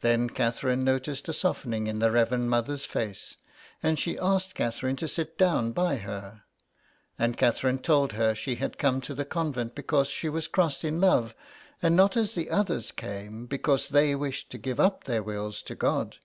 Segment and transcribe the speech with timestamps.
[0.00, 3.36] Then Catherine noticed a softening in the Reverend Mother's face,
[3.84, 6.42] and she asked Catherine to sit down by her;
[7.20, 11.00] and Catherine told her she had come to the convent because she was crossed in
[11.00, 11.36] love,
[11.80, 15.76] and not as the others came, because they wished to give up their wills to
[15.76, 16.16] God.